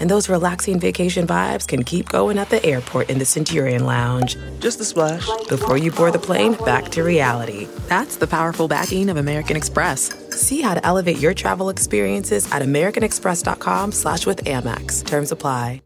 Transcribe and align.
And 0.00 0.10
those 0.10 0.28
relaxing 0.28 0.80
vacation 0.80 1.26
vibes 1.26 1.66
can 1.68 1.84
keep 1.84 2.08
going 2.08 2.38
at 2.38 2.50
the 2.50 2.64
airport 2.64 3.10
in 3.10 3.18
the 3.18 3.24
Centurion 3.24 3.84
Lounge. 3.84 4.36
Just 4.58 4.80
a 4.80 4.84
splash. 4.84 5.28
Before 5.48 5.76
you 5.76 5.92
board 5.92 6.14
the 6.14 6.18
plane, 6.18 6.54
back 6.64 6.88
to 6.90 7.02
reality. 7.02 7.68
That's 7.88 8.16
the 8.16 8.26
powerful 8.26 8.66
backing 8.68 9.08
of 9.08 9.16
American 9.16 9.56
Express. 9.56 10.12
See 10.30 10.60
how 10.60 10.74
to 10.74 10.84
elevate 10.84 11.18
your 11.18 11.34
travel 11.34 11.68
experiences 11.68 12.50
at 12.50 12.62
americanexpress.com 12.62 13.92
slash 13.92 14.26
with 14.26 14.44
Amex. 14.44 15.04
Terms 15.06 15.32
apply. 15.32 15.82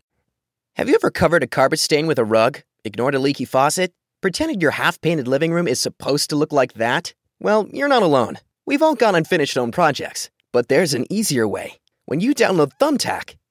Have 0.77 0.89
you 0.89 0.97
ever 0.97 1.11
covered 1.11 1.45
a 1.45 1.47
carpet 1.47 1.79
stain 1.79 2.09
with 2.09 2.19
a 2.19 2.25
rug? 2.25 2.63
Ignored 2.83 3.15
a 3.15 3.21
leaky 3.21 3.45
faucet? 3.45 3.93
Pretended 4.21 4.61
your 4.61 4.73
half-painted 4.73 5.29
living 5.29 5.53
room 5.53 5.69
is 5.69 5.79
supposed 5.81 6.31
to 6.31 6.37
look 6.37 6.53
like 6.53 6.75
that? 6.75 7.15
Well, 7.39 7.69
you're 7.73 7.89
not 7.89 8.03
alone. 8.03 8.39
We've 8.67 8.83
all 8.83 8.97
got 8.97 9.15
unfinished 9.15 9.55
home 9.55 9.71
projects. 9.71 10.31
But 10.53 10.69
there's 10.69 10.93
an 10.93 11.07
easier 11.13 11.47
way. 11.47 11.79
When 12.07 12.19
you 12.19 12.35
download 12.35 12.73
Thumbtack, 12.81 13.37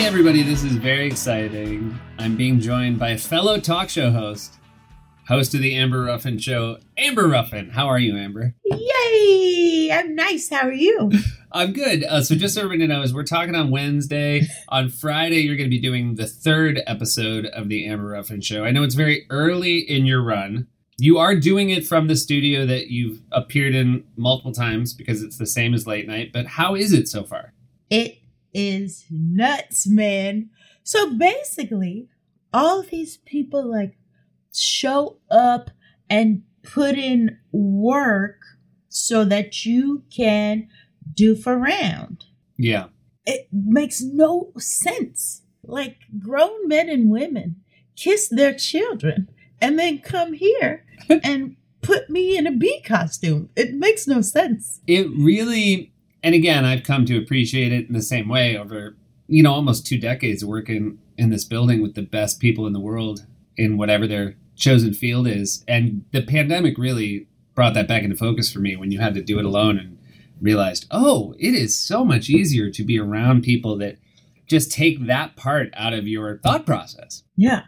Hey, 0.00 0.06
everybody, 0.06 0.42
this 0.42 0.64
is 0.64 0.76
very 0.76 1.06
exciting. 1.06 1.94
I'm 2.18 2.34
being 2.34 2.58
joined 2.58 2.98
by 2.98 3.10
a 3.10 3.18
fellow 3.18 3.60
talk 3.60 3.90
show 3.90 4.10
host, 4.10 4.54
host 5.28 5.54
of 5.54 5.60
the 5.60 5.74
Amber 5.74 6.04
Ruffin 6.04 6.38
Show, 6.38 6.78
Amber 6.96 7.28
Ruffin. 7.28 7.68
How 7.68 7.86
are 7.86 7.98
you, 7.98 8.16
Amber? 8.16 8.54
Yay! 8.64 9.90
I'm 9.92 10.14
nice. 10.14 10.48
How 10.48 10.68
are 10.68 10.72
you? 10.72 11.12
I'm 11.52 11.74
good. 11.74 12.02
Uh, 12.04 12.22
so, 12.22 12.34
just 12.34 12.54
so 12.54 12.62
everybody 12.62 12.86
knows, 12.86 13.12
we're 13.12 13.24
talking 13.24 13.54
on 13.54 13.70
Wednesday. 13.70 14.46
on 14.70 14.88
Friday, 14.88 15.40
you're 15.40 15.56
going 15.56 15.68
to 15.68 15.76
be 15.76 15.82
doing 15.82 16.14
the 16.14 16.26
third 16.26 16.80
episode 16.86 17.44
of 17.44 17.68
the 17.68 17.86
Amber 17.86 18.08
Ruffin 18.08 18.40
Show. 18.40 18.64
I 18.64 18.70
know 18.70 18.82
it's 18.82 18.94
very 18.94 19.26
early 19.28 19.80
in 19.80 20.06
your 20.06 20.22
run. 20.22 20.66
You 20.96 21.18
are 21.18 21.34
doing 21.34 21.68
it 21.68 21.86
from 21.86 22.08
the 22.08 22.16
studio 22.16 22.64
that 22.64 22.86
you've 22.86 23.20
appeared 23.32 23.74
in 23.74 24.04
multiple 24.16 24.52
times 24.52 24.94
because 24.94 25.22
it's 25.22 25.36
the 25.36 25.44
same 25.44 25.74
as 25.74 25.86
late 25.86 26.06
night. 26.06 26.32
But 26.32 26.46
how 26.46 26.74
is 26.74 26.94
it 26.94 27.06
so 27.06 27.22
far? 27.22 27.52
It 27.90 28.19
is 28.52 29.04
nuts, 29.10 29.86
man. 29.86 30.50
So 30.82 31.14
basically, 31.14 32.08
all 32.52 32.82
these 32.82 33.18
people 33.18 33.70
like 33.70 33.96
show 34.54 35.18
up 35.30 35.70
and 36.08 36.42
put 36.62 36.96
in 36.96 37.38
work 37.52 38.38
so 38.88 39.24
that 39.24 39.64
you 39.64 40.02
can 40.14 40.68
doof 41.14 41.46
around. 41.46 42.24
Yeah. 42.56 42.86
It 43.24 43.48
makes 43.52 44.00
no 44.00 44.52
sense. 44.58 45.42
Like 45.62 45.98
grown 46.18 46.66
men 46.68 46.88
and 46.88 47.10
women 47.10 47.56
kiss 47.96 48.28
their 48.28 48.54
children 48.54 49.28
and 49.60 49.78
then 49.78 49.98
come 49.98 50.32
here 50.32 50.84
and 51.22 51.56
put 51.82 52.10
me 52.10 52.36
in 52.36 52.46
a 52.46 52.52
bee 52.52 52.82
costume. 52.82 53.50
It 53.56 53.74
makes 53.74 54.06
no 54.06 54.20
sense. 54.20 54.80
It 54.86 55.06
really 55.16 55.89
and 56.22 56.34
again, 56.34 56.64
I've 56.64 56.82
come 56.82 57.04
to 57.06 57.18
appreciate 57.18 57.72
it 57.72 57.88
in 57.88 57.94
the 57.94 58.02
same 58.02 58.28
way 58.28 58.56
over, 58.56 58.96
you 59.26 59.42
know, 59.42 59.52
almost 59.52 59.86
two 59.86 59.98
decades 59.98 60.42
of 60.42 60.48
working 60.48 60.98
in 61.16 61.30
this 61.30 61.44
building 61.44 61.82
with 61.82 61.94
the 61.94 62.02
best 62.02 62.40
people 62.40 62.66
in 62.66 62.72
the 62.72 62.80
world 62.80 63.26
in 63.56 63.76
whatever 63.76 64.06
their 64.06 64.36
chosen 64.56 64.92
field 64.92 65.26
is. 65.26 65.64
And 65.66 66.04
the 66.12 66.22
pandemic 66.22 66.78
really 66.78 67.26
brought 67.54 67.74
that 67.74 67.88
back 67.88 68.02
into 68.02 68.16
focus 68.16 68.52
for 68.52 68.60
me 68.60 68.76
when 68.76 68.90
you 68.90 69.00
had 69.00 69.14
to 69.14 69.22
do 69.22 69.38
it 69.38 69.44
alone 69.44 69.78
and 69.78 69.98
realized, 70.40 70.86
oh, 70.90 71.34
it 71.38 71.54
is 71.54 71.76
so 71.76 72.04
much 72.04 72.30
easier 72.30 72.70
to 72.70 72.84
be 72.84 72.98
around 72.98 73.42
people 73.42 73.76
that 73.78 73.98
just 74.46 74.72
take 74.72 75.06
that 75.06 75.36
part 75.36 75.68
out 75.74 75.92
of 75.92 76.08
your 76.08 76.38
thought 76.38 76.66
process. 76.66 77.22
Yeah. 77.36 77.64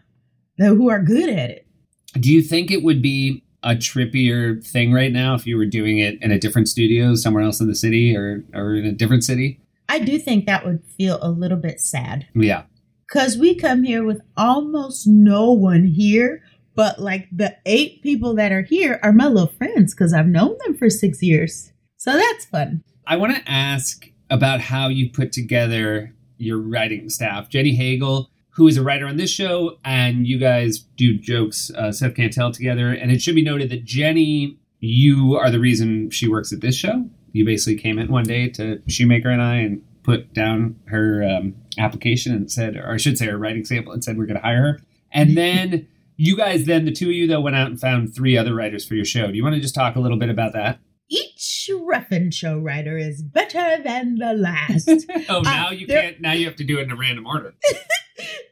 Who 0.59 0.91
are 0.91 1.01
good 1.01 1.29
at 1.29 1.51
it. 1.51 1.67
Do 2.15 2.33
you 2.33 2.43
think 2.43 2.71
it 2.71 2.83
would 2.83 3.01
be 3.03 3.45
a 3.63 3.75
trippier 3.75 4.65
thing 4.65 4.93
right 4.93 5.13
now 5.13 5.35
if 5.35 5.47
you 5.47 5.57
were 5.57 5.67
doing 5.67 5.99
it 5.99 6.21
in 6.23 6.31
a 6.31 6.39
different 6.39 6.69
studio 6.69 7.15
somewhere 7.15 7.43
else 7.43 7.61
in 7.61 7.69
the 7.69 7.75
city 7.75 8.17
or 8.17 8.45
or 8.55 8.75
in 8.75 8.85
a 8.85 8.93
different 8.93 9.25
city? 9.25 9.61
I 9.89 9.99
do 9.99 10.19
think 10.19 10.47
that 10.47 10.65
would 10.65 10.83
feel 10.97 11.19
a 11.23 11.31
little 11.31 11.59
bit 11.59 11.81
sad. 11.81 12.27
Yeah. 12.35 12.65
Cuz 13.13 13.37
we 13.37 13.55
come 13.55 13.83
here 13.83 14.05
with 14.05 14.23
almost 14.37 15.07
no 15.07 15.53
one 15.53 15.85
here, 15.85 16.43
but 16.75 16.99
like 16.99 17.29
the 17.31 17.57
eight 17.67 18.03
people 18.03 18.35
that 18.37 18.53
are 18.53 18.63
here 18.63 18.99
are 19.03 19.13
my 19.13 19.27
little 19.29 19.53
friends 19.59 19.95
cuz 19.95 20.13
I've 20.13 20.29
known 20.29 20.57
them 20.65 20.77
for 20.77 20.89
6 20.89 21.23
years. 21.23 21.73
So 21.99 22.13
that's 22.13 22.47
fun. 22.47 22.83
I 23.07 23.17
want 23.17 23.37
to 23.37 23.51
ask 23.51 24.07
about 24.31 24.61
how 24.61 24.89
you 24.89 25.11
put 25.11 25.31
together 25.31 26.15
your 26.39 26.59
writing 26.59 27.09
staff. 27.11 27.49
Jenny 27.49 27.75
Hagel 27.75 28.31
who 28.55 28.69
is 28.69 28.77
a 28.77 28.83
writer 28.83 29.07
on 29.07 29.17
this 29.17 29.31
show, 29.31 29.79
and 29.85 30.27
you 30.27 30.39
guys 30.39 30.79
do 30.79 31.17
jokes, 31.17 31.71
uh, 31.77 31.91
Seth 31.91 32.15
Can't 32.15 32.33
Tell 32.33 32.53
together. 32.53 32.91
And 32.91 33.11
it 33.11 33.23
should 33.23 33.35
be 33.35 33.43
noted 33.43 33.71
that 33.71 33.85
Jenny, 33.85 34.59
you 34.81 35.37
are 35.37 35.51
the 35.51 35.61
reason 35.61 36.11
she 36.11 36.29
works 36.29 36.53
at 36.53 36.61
this 36.61 36.75
show. 36.75 37.09
You 37.33 37.47
basically 37.47 37.81
came 37.81 37.99
in 37.99 38.13
one 38.13 38.25
day 38.25 38.49
to 38.51 38.83
Shoemaker 38.89 39.31
and 39.31 39.41
I 39.41 39.57
and 39.57 39.83
put 40.03 40.35
down 40.35 40.77
her 40.87 41.23
um, 41.25 41.55
application 41.79 42.35
and 42.35 42.51
said, 42.51 42.77
or 42.77 42.93
I 42.93 42.99
should 42.99 43.17
say, 43.17 43.27
her 43.27 43.39
writing 43.39 43.65
sample 43.65 43.93
and 43.93 44.05
said 44.05 44.19
we're 44.19 44.27
going 44.27 44.41
to 44.41 44.43
hire 44.43 44.63
her. 44.63 44.81
And 45.13 45.37
then 45.37 45.89
you 46.17 46.37
guys, 46.37 46.67
then 46.67 46.85
the 46.85 46.93
two 46.93 47.07
of 47.07 47.15
you, 47.15 47.27
though, 47.27 47.41
went 47.41 47.57
out 47.57 47.69
and 47.69 47.81
found 47.81 48.15
three 48.15 48.37
other 48.37 48.55
writers 48.55 48.85
for 48.85 48.95
your 48.95 49.07
show. 49.07 49.29
Do 49.29 49.35
you 49.35 49.43
want 49.43 49.55
to 49.55 49.61
just 49.61 49.75
talk 49.75 49.97
a 49.97 50.01
little 50.01 50.19
bit 50.19 50.29
about 50.29 50.53
that? 50.53 50.79
Each 51.09 51.71
Ruffin 51.83 52.31
show 52.31 52.59
writer 52.59 52.97
is 52.97 53.23
better 53.23 53.83
than 53.83 54.17
the 54.17 54.33
last. 54.35 54.89
oh, 55.29 55.41
now 55.41 55.69
uh, 55.69 55.71
you 55.71 55.87
can't. 55.87 56.21
Now 56.21 56.33
you 56.33 56.47
have 56.47 56.57
to 56.57 56.65
do 56.65 56.79
it 56.79 56.83
in 56.83 56.91
a 56.91 56.97
random 56.97 57.27
order. 57.27 57.55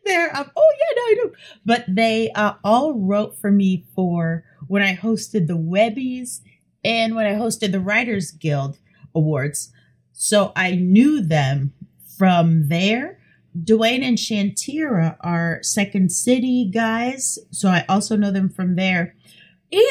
they're 0.05 0.37
um, 0.37 0.51
oh 0.57 0.73
yeah 0.79 0.95
no 0.97 1.03
I 1.03 1.15
know 1.25 1.33
but 1.65 1.85
they 1.89 2.31
uh, 2.33 2.55
all 2.65 2.95
wrote 2.95 3.39
for 3.39 3.51
me 3.51 3.87
for 3.95 4.45
when 4.67 4.83
I 4.83 4.95
hosted 4.97 5.47
the 5.47 5.57
Webbies 5.57 6.41
and 6.85 7.15
when 7.15 7.27
I 7.27 7.35
hosted 7.35 7.73
the 7.73 7.81
Writers 7.81 8.31
Guild 8.31 8.79
Awards. 9.15 9.73
So 10.13 10.53
I 10.55 10.73
knew 10.77 11.21
them 11.21 11.73
from 12.17 12.69
there. 12.69 13.19
Dewayne 13.59 14.03
and 14.03 14.17
Shantira 14.17 15.17
are 15.21 15.59
Second 15.63 16.13
City 16.13 16.71
guys 16.73 17.39
so 17.51 17.69
I 17.69 17.85
also 17.89 18.17
know 18.17 18.31
them 18.31 18.49
from 18.49 18.77
there. 18.77 19.17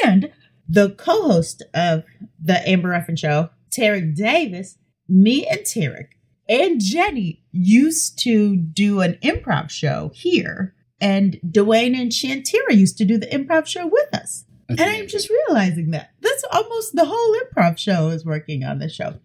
And 0.03 0.31
the 0.67 0.91
co-host 0.91 1.63
of 1.73 2.03
the 2.41 2.67
Amber 2.67 2.89
Ruffin 2.89 3.15
show 3.15 3.49
Tarik 3.71 4.15
Davis 4.15 4.77
me 5.07 5.45
and 5.47 5.65
Tarik 5.65 6.19
and 6.49 6.81
Jenny 6.81 7.43
used 7.51 8.19
to 8.23 8.57
do 8.57 9.01
an 9.01 9.19
improv 9.23 9.69
show 9.69 10.11
here, 10.13 10.75
and 10.99 11.39
Dewayne 11.45 11.95
and 11.95 12.11
Shantira 12.11 12.75
used 12.75 12.97
to 12.97 13.05
do 13.05 13.17
the 13.17 13.27
improv 13.27 13.67
show 13.67 13.85
with 13.85 14.13
us. 14.13 14.45
That's 14.67 14.81
and 14.81 14.89
amazing. 14.89 15.01
I'm 15.01 15.07
just 15.07 15.29
realizing 15.29 15.91
that 15.91 16.11
that's 16.19 16.43
almost 16.51 16.95
the 16.95 17.05
whole 17.05 17.35
improv 17.35 17.77
show 17.77 18.09
is 18.09 18.25
working 18.25 18.63
on 18.63 18.79
the 18.79 18.89
show. 18.89 19.19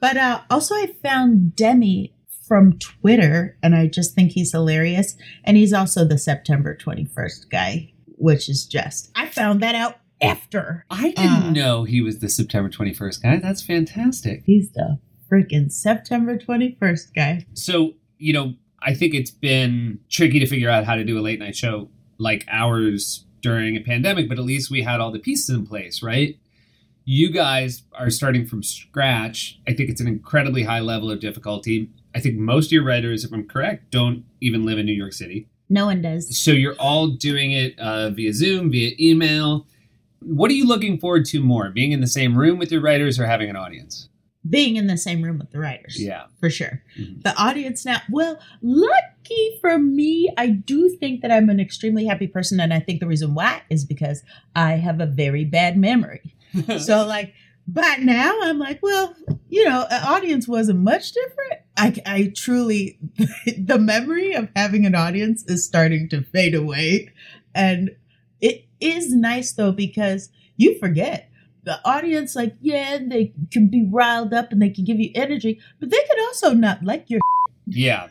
But 0.00 0.16
uh, 0.16 0.42
also, 0.50 0.74
I 0.74 0.94
found 1.02 1.56
Demi 1.56 2.14
from 2.46 2.78
Twitter, 2.78 3.56
and 3.62 3.74
I 3.74 3.86
just 3.86 4.14
think 4.14 4.32
he's 4.32 4.52
hilarious. 4.52 5.16
And 5.44 5.56
he's 5.56 5.72
also 5.72 6.04
the 6.04 6.18
September 6.18 6.76
21st 6.76 7.50
guy, 7.50 7.92
which 8.16 8.48
is 8.48 8.66
just, 8.66 9.10
I 9.14 9.26
found 9.26 9.62
that 9.62 9.74
out 9.74 9.96
after. 10.20 10.84
I 10.90 11.10
didn't 11.10 11.42
uh, 11.42 11.50
know 11.50 11.84
he 11.84 12.00
was 12.00 12.18
the 12.18 12.28
September 12.28 12.68
21st 12.68 13.22
guy. 13.22 13.36
That's 13.36 13.62
fantastic. 13.62 14.42
He's 14.46 14.70
the 14.72 14.98
freaking 15.30 15.70
September 15.70 16.36
21st 16.36 17.14
guy. 17.14 17.46
So, 17.54 17.94
you 18.18 18.32
know, 18.32 18.54
I 18.82 18.94
think 18.94 19.14
it's 19.14 19.30
been 19.30 20.00
tricky 20.08 20.38
to 20.38 20.46
figure 20.46 20.70
out 20.70 20.84
how 20.84 20.94
to 20.94 21.04
do 21.04 21.18
a 21.18 21.22
late 21.22 21.38
night 21.38 21.56
show 21.56 21.88
like 22.18 22.46
ours 22.50 23.24
during 23.40 23.76
a 23.76 23.80
pandemic, 23.80 24.28
but 24.28 24.38
at 24.38 24.44
least 24.44 24.70
we 24.70 24.82
had 24.82 25.00
all 25.00 25.10
the 25.10 25.18
pieces 25.18 25.54
in 25.54 25.66
place, 25.66 26.02
right? 26.02 26.38
You 27.04 27.30
guys 27.30 27.82
are 27.94 28.10
starting 28.10 28.46
from 28.46 28.62
scratch. 28.62 29.58
I 29.66 29.72
think 29.72 29.90
it's 29.90 30.00
an 30.00 30.06
incredibly 30.06 30.64
high 30.64 30.80
level 30.80 31.10
of 31.10 31.20
difficulty. 31.20 31.90
I 32.14 32.20
think 32.20 32.36
most 32.36 32.66
of 32.66 32.72
your 32.72 32.84
writers, 32.84 33.24
if 33.24 33.32
I'm 33.32 33.46
correct, 33.46 33.90
don't 33.90 34.24
even 34.40 34.64
live 34.64 34.78
in 34.78 34.86
New 34.86 34.92
York 34.92 35.12
City. 35.12 35.48
No 35.68 35.86
one 35.86 36.02
does. 36.02 36.36
So 36.36 36.50
you're 36.50 36.74
all 36.74 37.08
doing 37.08 37.52
it 37.52 37.78
uh, 37.78 38.10
via 38.10 38.32
Zoom, 38.32 38.70
via 38.70 38.92
email. 38.98 39.66
What 40.20 40.50
are 40.50 40.54
you 40.54 40.66
looking 40.66 40.98
forward 40.98 41.24
to 41.26 41.40
more? 41.40 41.70
Being 41.70 41.92
in 41.92 42.00
the 42.00 42.06
same 42.06 42.36
room 42.36 42.58
with 42.58 42.70
your 42.70 42.82
writers 42.82 43.18
or 43.18 43.26
having 43.26 43.48
an 43.48 43.56
audience? 43.56 44.09
Being 44.48 44.76
in 44.76 44.86
the 44.86 44.96
same 44.96 45.22
room 45.22 45.38
with 45.38 45.50
the 45.50 45.58
writers. 45.58 46.00
Yeah. 46.00 46.24
For 46.40 46.48
sure. 46.48 46.82
Mm-hmm. 46.98 47.20
The 47.20 47.36
audience 47.36 47.84
now, 47.84 48.00
well, 48.10 48.38
lucky 48.62 49.58
for 49.60 49.78
me, 49.78 50.32
I 50.38 50.48
do 50.48 50.88
think 50.88 51.20
that 51.20 51.30
I'm 51.30 51.50
an 51.50 51.60
extremely 51.60 52.06
happy 52.06 52.26
person. 52.26 52.58
And 52.58 52.72
I 52.72 52.80
think 52.80 53.00
the 53.00 53.06
reason 53.06 53.34
why 53.34 53.62
is 53.68 53.84
because 53.84 54.22
I 54.56 54.72
have 54.72 55.00
a 55.00 55.06
very 55.06 55.44
bad 55.44 55.76
memory. 55.76 56.34
so, 56.78 57.04
like, 57.06 57.34
but 57.68 58.00
now 58.00 58.34
I'm 58.42 58.58
like, 58.58 58.80
well, 58.82 59.14
you 59.48 59.64
know, 59.64 59.86
an 59.90 60.02
audience 60.04 60.48
wasn't 60.48 60.80
much 60.80 61.12
different. 61.12 61.60
I, 61.76 61.94
I 62.06 62.32
truly, 62.34 62.98
the 63.58 63.78
memory 63.78 64.32
of 64.32 64.48
having 64.56 64.86
an 64.86 64.94
audience 64.94 65.44
is 65.46 65.64
starting 65.64 66.08
to 66.08 66.22
fade 66.22 66.54
away. 66.54 67.12
And 67.54 67.90
it 68.40 68.64
is 68.80 69.14
nice 69.14 69.52
though, 69.52 69.72
because 69.72 70.30
you 70.56 70.78
forget 70.78 71.29
the 71.64 71.80
audience, 71.84 72.34
like, 72.34 72.56
yeah, 72.60 72.98
they 73.00 73.32
can 73.50 73.68
be 73.68 73.86
riled 73.90 74.32
up 74.32 74.52
and 74.52 74.60
they 74.60 74.70
can 74.70 74.84
give 74.84 74.98
you 74.98 75.10
energy, 75.14 75.60
but 75.78 75.90
they 75.90 75.98
can 75.98 76.24
also 76.26 76.54
not 76.54 76.82
like 76.82 77.08
your. 77.08 77.20
Yeah. 77.66 78.08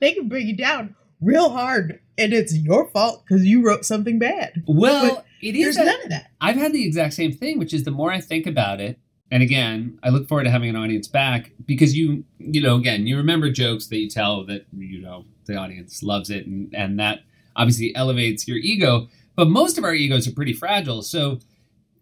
They 0.00 0.12
can 0.12 0.28
bring 0.28 0.46
you 0.46 0.56
down 0.56 0.94
real 1.20 1.50
hard, 1.50 2.00
and 2.18 2.32
it's 2.32 2.54
your 2.54 2.88
fault 2.90 3.24
because 3.26 3.44
you 3.44 3.64
wrote 3.64 3.84
something 3.84 4.18
bad. 4.18 4.62
Well, 4.66 5.16
But 5.16 5.26
it 5.40 5.56
is. 5.56 5.76
There's 5.76 5.86
none 5.86 6.02
of 6.02 6.10
that. 6.10 6.30
I've 6.40 6.56
had 6.56 6.72
the 6.72 6.84
exact 6.84 7.14
same 7.14 7.32
thing, 7.32 7.58
which 7.58 7.72
is 7.72 7.84
the 7.84 7.90
more 7.90 8.12
I 8.12 8.20
think 8.20 8.46
about 8.46 8.80
it, 8.80 8.98
and 9.30 9.42
again, 9.42 9.98
I 10.02 10.08
look 10.08 10.28
forward 10.28 10.44
to 10.44 10.50
having 10.50 10.70
an 10.70 10.76
audience 10.76 11.06
back 11.06 11.52
because 11.66 11.96
you, 11.96 12.24
you 12.38 12.62
know, 12.62 12.76
again, 12.76 13.06
you 13.06 13.16
remember 13.16 13.50
jokes 13.50 13.86
that 13.88 13.98
you 13.98 14.08
tell 14.08 14.44
that 14.46 14.66
you 14.76 15.00
know 15.00 15.26
the 15.46 15.56
audience 15.56 16.02
loves 16.02 16.30
it, 16.30 16.46
and 16.46 16.74
and 16.74 16.98
that 16.98 17.20
obviously 17.56 17.94
elevates 17.94 18.48
your 18.48 18.58
ego. 18.58 19.08
But 19.36 19.48
most 19.48 19.78
of 19.78 19.84
our 19.84 19.94
egos 19.94 20.26
are 20.26 20.32
pretty 20.32 20.52
fragile, 20.52 21.02
so 21.02 21.40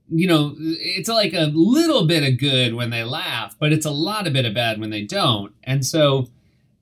you 0.09 0.27
know 0.27 0.55
it's 0.59 1.09
like 1.09 1.33
a 1.33 1.51
little 1.53 2.07
bit 2.07 2.23
of 2.23 2.39
good 2.39 2.75
when 2.75 2.91
they 2.91 3.05
laugh, 3.05 3.57
but 3.59 3.73
it's 3.73 3.87
a 3.87 3.91
lot 3.91 4.27
of 4.27 4.33
bit 4.33 4.45
of 4.45 4.55
bad 4.55 4.81
when 4.81 4.91
they 4.91 5.03
don't. 5.03 5.55
And 5.65 5.85
so 5.85 6.29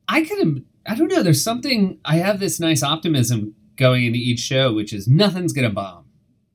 I 0.08 0.24
could, 0.24 0.64
I 0.86 0.94
don't 0.94 1.10
know. 1.10 1.22
There's 1.22 1.42
something. 1.42 1.98
I 2.04 2.16
have 2.16 2.40
this 2.40 2.60
nice 2.60 2.82
optimism 2.82 3.54
going 3.76 4.04
into 4.04 4.18
each 4.18 4.40
show, 4.40 4.72
which 4.72 4.92
is 4.92 5.08
nothing's 5.08 5.52
gonna 5.52 5.70
bomb, 5.70 6.06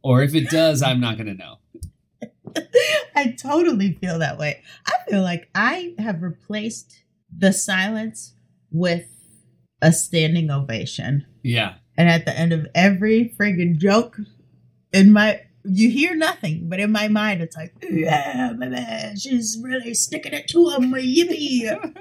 or 0.03 0.21
if 0.23 0.35
it 0.35 0.49
does, 0.49 0.81
I'm 0.81 0.99
not 0.99 1.17
gonna 1.17 1.33
know. 1.33 1.57
I 3.15 3.31
totally 3.31 3.93
feel 3.93 4.19
that 4.19 4.37
way. 4.37 4.61
I 4.85 4.93
feel 5.09 5.21
like 5.21 5.49
I 5.53 5.93
have 5.99 6.21
replaced 6.21 7.03
the 7.35 7.51
silence 7.51 8.33
with 8.71 9.07
a 9.81 9.91
standing 9.91 10.49
ovation. 10.49 11.25
Yeah. 11.43 11.75
And 11.97 12.09
at 12.09 12.25
the 12.25 12.37
end 12.37 12.53
of 12.53 12.67
every 12.73 13.33
friggin' 13.37 13.77
joke, 13.77 14.17
in 14.93 15.11
my 15.11 15.41
you 15.63 15.89
hear 15.89 16.15
nothing, 16.15 16.69
but 16.69 16.79
in 16.79 16.91
my 16.91 17.07
mind 17.07 17.41
it's 17.41 17.55
like, 17.55 17.73
yeah, 17.81 18.53
man, 18.55 19.17
she's 19.17 19.57
really 19.61 19.93
sticking 19.93 20.33
it 20.33 20.47
to 20.49 20.69
him, 20.69 20.91
yippee. 20.91 21.95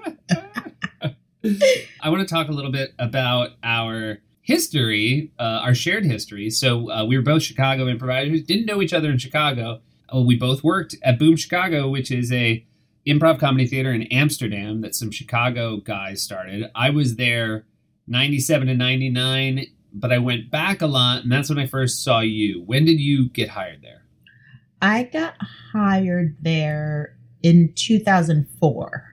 I 2.01 2.09
want 2.09 2.27
to 2.27 2.35
talk 2.35 2.49
a 2.49 2.53
little 2.53 2.73
bit 2.73 2.95
about 2.99 3.51
our 3.63 4.19
history, 4.43 5.31
uh, 5.39 5.61
our 5.63 5.75
shared 5.75 6.05
history. 6.05 6.51
So 6.51 6.91
uh, 6.91 7.05
we 7.05 7.17
were 7.17 7.23
both 7.23 7.43
Chicago 7.43 7.87
improvisers, 7.87 8.43
didn't 8.43 8.67
know 8.67 8.81
each 8.81 8.93
other 8.93 9.11
in 9.11 9.19
Chicago. 9.19 9.81
Uh, 10.15 10.21
we 10.23 10.37
both 10.37 10.65
worked 10.65 10.97
at 11.03 11.19
Boom 11.19 11.37
Chicago, 11.37 11.89
which 11.89 12.11
is 12.11 12.33
a 12.33 12.65
improv 13.07 13.39
comedy 13.39 13.67
theater 13.67 13.93
in 13.93 14.03
Amsterdam 14.05 14.81
that 14.81 14.95
some 14.95 15.11
Chicago 15.11 15.79
guys 15.79 16.23
started. 16.23 16.71
I 16.75 16.91
was 16.91 17.17
there 17.17 17.67
97 18.07 18.69
to 18.69 18.75
99, 18.75 19.67
but 20.01 20.13
I 20.13 20.19
went 20.19 20.51
back 20.51 20.83
a 20.83 20.87
lot, 20.87 21.23
and 21.23 21.33
that's 21.33 21.49
when 21.49 21.59
I 21.59 21.67
first 21.67 22.03
saw 22.03 22.21
you. 22.21 22.63
When 22.67 22.85
did 22.85 23.01
you 23.01 23.29
get 23.31 23.51
hired 23.51 23.83
there? 23.83 24.03
I 24.81 25.05
got 25.05 25.35
hired 25.73 26.37
there 26.41 27.17
in 27.43 27.73
2004. 27.75 29.05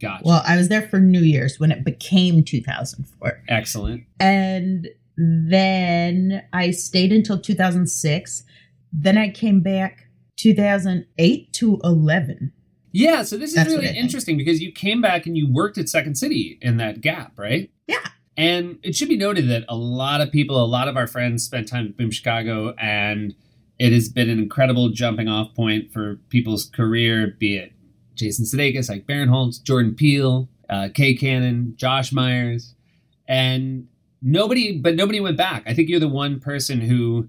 Gotcha. 0.00 0.22
Well, 0.24 0.42
I 0.46 0.56
was 0.56 0.68
there 0.68 0.86
for 0.88 0.98
New 0.98 1.22
Year's 1.22 1.58
when 1.58 1.70
it 1.70 1.84
became 1.84 2.44
2004. 2.44 3.42
Excellent. 3.48 4.04
And 4.20 4.88
then 5.16 6.42
I 6.52 6.72
stayed 6.72 7.12
until 7.12 7.40
2006. 7.40 8.44
Then 8.92 9.16
I 9.16 9.30
came 9.30 9.60
back 9.60 10.08
2008 10.36 11.52
to 11.54 11.80
11. 11.82 12.52
Yeah, 12.92 13.22
so 13.22 13.36
this 13.36 13.50
is 13.50 13.56
That's 13.56 13.70
really 13.70 13.96
interesting 13.96 14.36
because 14.36 14.60
you 14.60 14.70
came 14.70 15.00
back 15.00 15.26
and 15.26 15.36
you 15.36 15.52
worked 15.52 15.78
at 15.78 15.88
Second 15.88 16.16
City 16.16 16.58
in 16.62 16.76
that 16.76 17.00
gap, 17.00 17.36
right? 17.36 17.70
Yeah. 17.88 18.06
And 18.36 18.78
it 18.82 18.96
should 18.96 19.08
be 19.08 19.16
noted 19.16 19.48
that 19.48 19.64
a 19.68 19.76
lot 19.76 20.20
of 20.20 20.32
people, 20.32 20.62
a 20.62 20.66
lot 20.66 20.88
of 20.88 20.96
our 20.96 21.06
friends 21.06 21.44
spent 21.44 21.68
time 21.68 21.86
at 21.86 21.96
Boom 21.96 22.10
Chicago, 22.10 22.74
and 22.78 23.34
it 23.78 23.92
has 23.92 24.08
been 24.08 24.28
an 24.28 24.38
incredible 24.38 24.88
jumping 24.90 25.28
off 25.28 25.54
point 25.54 25.92
for 25.92 26.16
people's 26.30 26.66
career, 26.66 27.36
be 27.38 27.56
it 27.56 27.72
Jason 28.14 28.44
Sudeikis, 28.44 28.90
Ike 28.90 29.06
Barinholtz, 29.06 29.62
Jordan 29.62 29.94
Peele, 29.94 30.48
uh, 30.68 30.88
Kay 30.94 31.14
Cannon, 31.14 31.74
Josh 31.76 32.12
Meyers, 32.12 32.74
and 33.26 33.88
nobody, 34.22 34.78
but 34.78 34.94
nobody 34.94 35.20
went 35.20 35.36
back. 35.36 35.64
I 35.66 35.74
think 35.74 35.88
you're 35.88 36.00
the 36.00 36.08
one 36.08 36.40
person 36.40 36.80
who 36.80 37.28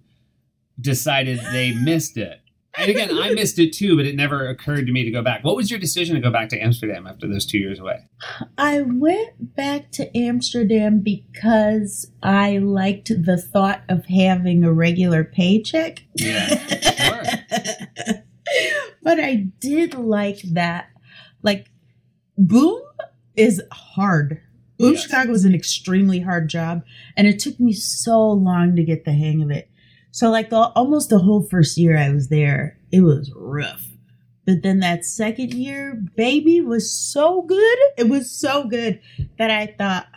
decided 0.80 1.40
they 1.52 1.74
missed 1.74 2.18
it. 2.18 2.40
And 2.78 2.90
again, 2.90 3.18
I 3.18 3.34
missed 3.34 3.60
it 3.60 3.74
too, 3.74 3.96
but 3.96 4.06
it 4.06 4.16
never 4.16 4.48
occurred 4.48 4.86
to 4.88 4.92
me 4.92 5.04
to 5.04 5.12
go 5.12 5.22
back. 5.22 5.44
What 5.44 5.56
was 5.56 5.70
your 5.70 5.80
decision 5.80 6.16
to 6.16 6.22
go 6.22 6.32
back 6.32 6.50
to 6.50 6.60
Amsterdam 6.60 7.08
after 7.08 7.28
those 7.28 7.46
two 7.46 7.58
years 7.58 7.80
away? 7.80 8.08
I 8.58 8.82
went 8.82 9.56
back 9.56 9.92
to 9.94 10.18
Amsterdam 10.18 11.00
because 11.00 12.12
I 12.22 12.58
liked 12.58 13.10
the 13.10 13.38
thought 13.38 13.84
of 13.88 14.06
having 14.06 14.64
a 14.64 14.74
regular 14.74 15.24
paycheck. 15.24 16.04
Yeah, 16.16 16.48
sure. 16.68 17.24
but 19.04 19.20
I 19.20 19.48
did 19.60 19.94
like 19.94 20.42
that. 20.54 20.90
Like, 21.42 21.70
Boom 22.38 22.82
is 23.36 23.62
hard. 23.72 24.42
Boom 24.78 24.94
Yes. 24.94 25.04
Chicago 25.04 25.32
is 25.32 25.46
an 25.46 25.56
extremely 25.56 26.20
hard 26.20 26.50
job, 26.50 26.84
and 27.16 27.28
it 27.28 27.40
took 27.40 27.60
me 27.60 27.72
so 27.72 28.30
long 28.30 28.76
to 28.76 28.84
get 28.84 29.06
the 29.06 29.14
hang 29.14 29.42
of 29.42 29.50
it. 29.52 29.70
So, 30.16 30.32
like, 30.32 30.50
the, 30.50 30.56
almost 30.56 31.10
the 31.10 31.20
whole 31.20 31.44
first 31.44 31.78
year 31.78 31.98
I 31.98 32.10
was 32.10 32.30
there, 32.30 32.80
it 32.90 33.02
was 33.02 33.34
rough. 33.36 33.84
But 34.46 34.64
then 34.64 34.80
that 34.80 35.04
second 35.04 35.54
year, 35.54 36.02
baby, 36.16 36.62
was 36.62 36.90
so 36.90 37.42
good. 37.42 37.78
It 37.98 38.08
was 38.08 38.32
so 38.32 38.64
good 38.64 39.02
that 39.38 39.52
I 39.52 39.76
thought, 39.78 40.08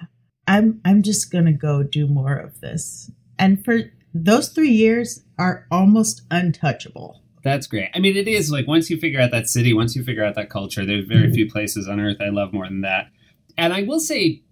I'm 0.46 0.80
I'm 0.84 1.02
just 1.02 1.32
gonna 1.32 1.52
go 1.52 1.82
do 1.82 2.06
more 2.06 2.36
of 2.36 2.60
this. 2.60 3.10
And 3.40 3.64
for 3.64 3.90
those 4.14 4.50
three 4.50 4.70
years 4.70 5.24
are 5.36 5.66
almost 5.68 6.22
untouchable. 6.30 7.20
That's 7.42 7.66
great. 7.66 7.90
I 7.92 7.98
mean, 7.98 8.16
it 8.16 8.28
is 8.28 8.52
like 8.52 8.68
once 8.68 8.90
you 8.90 8.98
figure 8.98 9.20
out 9.20 9.32
that 9.32 9.48
city, 9.48 9.74
once 9.74 9.96
you 9.96 10.04
figure 10.04 10.24
out 10.24 10.36
that 10.36 10.48
culture, 10.48 10.86
there's 10.86 11.06
very 11.06 11.24
mm-hmm. 11.24 11.34
few 11.34 11.50
places 11.50 11.88
on 11.88 11.98
earth 11.98 12.18
I 12.20 12.28
love 12.28 12.52
more 12.52 12.68
than 12.68 12.82
that. 12.82 13.10
And 13.56 13.72
I 13.72 13.82
will 13.82 13.98
say, 13.98 14.44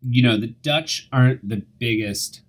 you 0.00 0.22
know, 0.22 0.38
the 0.38 0.46
Dutch 0.62 1.10
aren't 1.12 1.46
the 1.46 1.62
biggest 1.78 2.40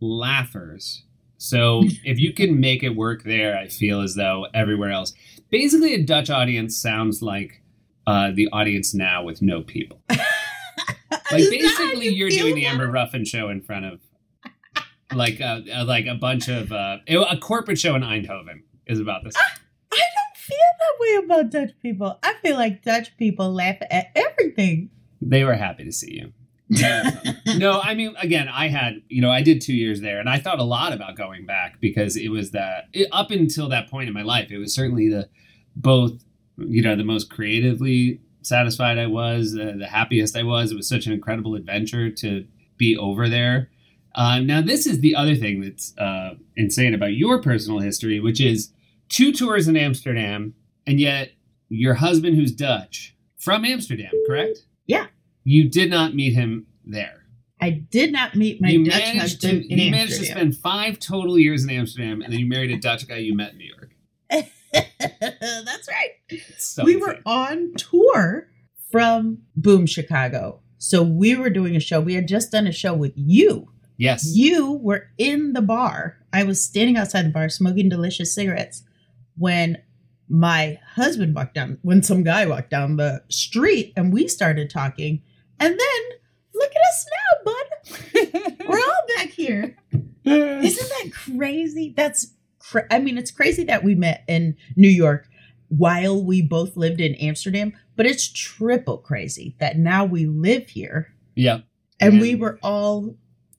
laughers. 0.00 1.02
So 1.38 1.84
if 2.04 2.18
you 2.18 2.32
can 2.32 2.60
make 2.60 2.82
it 2.82 2.90
work 2.96 3.22
there, 3.22 3.56
I 3.56 3.68
feel 3.68 4.00
as 4.00 4.14
though 4.16 4.46
everywhere 4.54 4.90
else. 4.90 5.14
Basically, 5.50 5.94
a 5.94 6.02
Dutch 6.02 6.28
audience 6.30 6.76
sounds 6.76 7.22
like 7.22 7.62
uh, 8.06 8.32
the 8.34 8.48
audience 8.52 8.92
now 8.94 9.22
with 9.22 9.40
no 9.42 9.62
people. 9.62 10.02
Like 11.30 11.44
basically, 11.50 12.06
you 12.06 12.12
you're 12.12 12.30
doing 12.30 12.54
the 12.54 12.64
Amber 12.66 12.86
Ruffin 12.90 13.24
show 13.24 13.50
in 13.50 13.60
front 13.60 13.84
of 13.84 14.00
like 15.14 15.40
a, 15.40 15.62
a- 15.72 15.84
like 15.84 16.06
a 16.06 16.14
bunch 16.14 16.48
of 16.48 16.72
uh, 16.72 16.98
a 17.06 17.36
corporate 17.38 17.78
show 17.78 17.94
in 17.94 18.02
Eindhoven 18.02 18.62
is 18.86 18.98
about 18.98 19.24
this. 19.24 19.34
I 19.36 19.96
don't 19.98 20.36
feel 20.36 20.56
that 20.78 21.00
way 21.00 21.24
about 21.24 21.50
Dutch 21.50 21.70
people. 21.82 22.18
I 22.22 22.32
feel 22.42 22.56
like 22.56 22.82
Dutch 22.82 23.14
people 23.18 23.52
laugh 23.52 23.76
at 23.90 24.06
everything. 24.14 24.88
They 25.20 25.44
were 25.44 25.54
happy 25.54 25.84
to 25.84 25.92
see 25.92 26.14
you. 26.14 26.32
No, 27.56 27.80
I 27.82 27.94
mean, 27.94 28.14
again, 28.20 28.48
I 28.48 28.68
had, 28.68 29.02
you 29.08 29.22
know, 29.22 29.30
I 29.30 29.42
did 29.42 29.60
two 29.60 29.74
years 29.74 30.00
there, 30.00 30.20
and 30.20 30.28
I 30.28 30.38
thought 30.38 30.58
a 30.58 30.64
lot 30.64 30.92
about 30.92 31.16
going 31.16 31.46
back 31.46 31.80
because 31.80 32.16
it 32.16 32.28
was 32.28 32.50
that 32.50 32.88
it, 32.92 33.08
up 33.10 33.30
until 33.30 33.68
that 33.70 33.90
point 33.90 34.08
in 34.08 34.14
my 34.14 34.22
life, 34.22 34.50
it 34.50 34.58
was 34.58 34.74
certainly 34.74 35.08
the 35.08 35.28
both, 35.74 36.12
you 36.58 36.82
know, 36.82 36.94
the 36.94 37.04
most 37.04 37.30
creatively 37.30 38.20
satisfied 38.42 38.98
I 38.98 39.06
was, 39.06 39.56
uh, 39.58 39.74
the 39.78 39.86
happiest 39.86 40.36
I 40.36 40.42
was. 40.42 40.72
It 40.72 40.76
was 40.76 40.88
such 40.88 41.06
an 41.06 41.12
incredible 41.12 41.54
adventure 41.54 42.10
to 42.10 42.46
be 42.76 42.96
over 42.96 43.28
there. 43.28 43.70
Uh, 44.14 44.40
now, 44.40 44.60
this 44.60 44.86
is 44.86 45.00
the 45.00 45.14
other 45.14 45.36
thing 45.36 45.60
that's 45.60 45.96
uh, 45.98 46.34
insane 46.56 46.94
about 46.94 47.12
your 47.12 47.40
personal 47.40 47.78
history, 47.78 48.20
which 48.20 48.40
is 48.40 48.72
two 49.08 49.32
tours 49.32 49.68
in 49.68 49.76
Amsterdam, 49.76 50.54
and 50.86 51.00
yet 51.00 51.30
your 51.68 51.94
husband, 51.94 52.36
who's 52.36 52.52
Dutch, 52.52 53.14
from 53.38 53.64
Amsterdam, 53.64 54.10
correct? 54.26 54.60
Yeah. 54.86 55.06
You 55.48 55.70
did 55.70 55.88
not 55.88 56.14
meet 56.14 56.34
him 56.34 56.66
there. 56.84 57.24
I 57.58 57.70
did 57.70 58.12
not 58.12 58.34
meet 58.34 58.60
my 58.60 58.68
you 58.68 58.84
Dutch 58.84 59.00
managed 59.00 59.40
to 59.40 59.48
husband 59.48 59.72
in 59.72 59.78
you 59.78 59.90
managed 59.90 60.18
to 60.18 60.26
spend 60.26 60.58
five 60.58 60.98
total 60.98 61.38
years 61.38 61.64
in 61.64 61.70
Amsterdam, 61.70 62.20
and 62.20 62.30
then 62.30 62.38
you 62.38 62.46
married 62.46 62.70
a 62.70 62.76
Dutch 62.76 63.08
guy 63.08 63.16
you 63.16 63.34
met 63.34 63.52
in 63.52 63.58
New 63.58 63.72
York. 63.74 63.94
That's 65.00 65.88
right. 65.88 66.40
So 66.58 66.84
we 66.84 66.96
were 66.96 67.18
on 67.24 67.72
tour 67.78 68.48
from 68.92 69.38
Boom 69.56 69.86
Chicago. 69.86 70.60
So 70.76 71.02
we 71.02 71.34
were 71.34 71.48
doing 71.48 71.74
a 71.74 71.80
show. 71.80 71.98
We 71.98 72.12
had 72.12 72.28
just 72.28 72.52
done 72.52 72.66
a 72.66 72.72
show 72.72 72.92
with 72.92 73.14
you. 73.16 73.72
yes, 73.96 74.30
You 74.30 74.72
were 74.74 75.08
in 75.16 75.54
the 75.54 75.62
bar. 75.62 76.18
I 76.30 76.44
was 76.44 76.62
standing 76.62 76.98
outside 76.98 77.24
the 77.24 77.30
bar 77.30 77.48
smoking 77.48 77.88
delicious 77.88 78.34
cigarettes 78.34 78.82
when 79.38 79.78
my 80.28 80.78
husband 80.94 81.34
walked 81.34 81.54
down, 81.54 81.78
when 81.80 82.02
some 82.02 82.22
guy 82.22 82.44
walked 82.44 82.68
down 82.68 82.98
the 82.98 83.22
street 83.30 83.94
and 83.96 84.12
we 84.12 84.28
started 84.28 84.68
talking. 84.68 85.22
And 85.60 85.78
then 85.78 86.18
look 86.54 86.70
at 86.70 86.82
us 86.88 87.06
now, 87.10 87.52
bud. 87.52 88.58
We're 88.68 88.78
all 88.78 89.06
back 89.16 89.28
here. 89.30 89.76
Isn't 90.24 90.88
that 90.88 91.10
crazy? 91.12 91.94
That's, 91.96 92.34
cra- 92.58 92.86
I 92.90 92.98
mean, 92.98 93.16
it's 93.18 93.30
crazy 93.30 93.64
that 93.64 93.82
we 93.84 93.94
met 93.94 94.24
in 94.28 94.56
New 94.76 94.88
York 94.90 95.28
while 95.68 96.22
we 96.22 96.42
both 96.42 96.76
lived 96.76 97.00
in 97.00 97.14
Amsterdam, 97.16 97.72
but 97.96 98.06
it's 98.06 98.30
triple 98.30 98.98
crazy 98.98 99.56
that 99.58 99.78
now 99.78 100.04
we 100.04 100.26
live 100.26 100.68
here 100.70 101.14
Yeah. 101.34 101.60
and 102.00 102.14
And- 102.14 102.20
we 102.20 102.34
were 102.34 102.58
all 102.62 103.16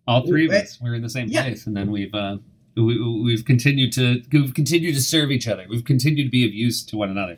All 0.07 0.25
three 0.25 0.45
of 0.47 0.51
us. 0.53 0.79
We're 0.81 0.95
in 0.95 1.01
the 1.01 1.09
same 1.09 1.27
Yeah. 1.29 1.43
place, 1.43 1.67
and 1.67 1.75
then 1.77 1.91
we've 1.91 2.13
uh, 2.13 2.37
we, 2.75 2.97
we've 3.23 3.45
continued 3.45 3.91
to 3.93 4.21
we've 4.31 4.53
continued 4.53 4.95
to 4.95 5.01
serve 5.01 5.31
each 5.31 5.47
other. 5.47 5.65
We've 5.69 5.83
continued 5.83 6.25
to 6.25 6.29
be 6.31 6.45
of 6.45 6.53
use 6.53 6.83
to 6.85 6.97
one 6.97 7.09
another. 7.11 7.37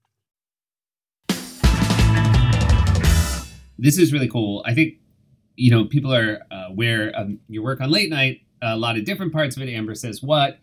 This 3.81 3.97
is 3.97 4.13
really 4.13 4.29
cool. 4.29 4.63
I 4.65 4.73
think 4.73 4.95
you 5.55 5.71
know 5.71 5.85
people 5.85 6.13
are 6.13 6.39
uh, 6.51 6.65
aware 6.69 7.09
of 7.09 7.31
your 7.49 7.63
work 7.63 7.81
on 7.81 7.89
late 7.91 8.09
night. 8.09 8.41
A 8.61 8.77
lot 8.77 8.95
of 8.95 9.05
different 9.05 9.33
parts 9.33 9.57
of 9.57 9.63
it. 9.63 9.69
Amber 9.73 9.95
says 9.95 10.21
what. 10.21 10.59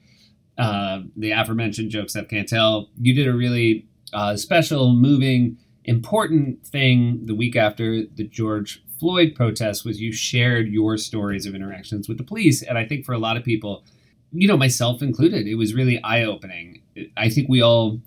Uh, 0.57 1.03
the 1.15 1.31
aforementioned 1.31 1.91
jokes 1.91 2.15
that 2.15 2.29
can't 2.29 2.49
tell. 2.49 2.89
You 3.01 3.15
did 3.15 3.29
a 3.29 3.33
really 3.33 3.87
uh, 4.13 4.37
special, 4.37 4.93
moving, 4.93 5.57
important 5.85 6.67
thing 6.67 7.27
the 7.27 7.35
week 7.35 7.55
after 7.55 8.03
the 8.03 8.25
George 8.25 8.83
Floyd 8.99 9.35
protest 9.37 9.85
was 9.85 10.01
you 10.01 10.13
shared 10.13 10.69
your 10.69 10.97
stories 10.97 11.47
of 11.47 11.55
interactions 11.55 12.09
with 12.09 12.19
the 12.19 12.25
police, 12.25 12.63
and 12.63 12.77
I 12.77 12.85
think 12.85 13.05
for 13.05 13.13
a 13.13 13.19
lot 13.19 13.37
of 13.37 13.45
people, 13.45 13.85
you 14.33 14.49
know, 14.49 14.57
myself 14.57 15.01
included, 15.03 15.47
it 15.47 15.55
was 15.55 15.75
really 15.75 16.03
eye 16.03 16.25
opening. 16.25 16.83
I 17.17 17.29
think 17.31 17.49
we 17.49 17.63
all 17.63 18.01